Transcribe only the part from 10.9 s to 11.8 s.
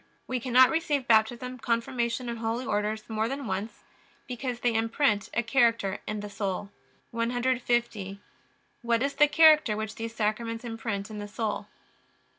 in the soul?